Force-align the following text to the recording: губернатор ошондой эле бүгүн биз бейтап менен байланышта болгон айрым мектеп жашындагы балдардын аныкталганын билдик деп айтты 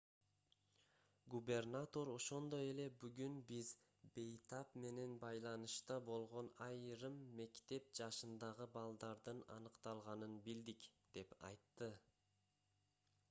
губернатор 1.31 2.09
ошондой 2.13 2.69
эле 2.69 2.85
бүгүн 3.01 3.35
биз 3.49 3.67
бейтап 4.15 4.71
менен 4.85 5.13
байланышта 5.25 5.97
болгон 6.07 6.49
айрым 6.69 7.19
мектеп 7.41 7.91
жашындагы 8.01 8.67
балдардын 8.79 9.43
аныкталганын 9.57 10.39
билдик 10.49 10.89
деп 11.19 11.37
айтты 11.51 11.91